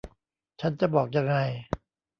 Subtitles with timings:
[0.61, 1.35] ฉันจะบอกยังไง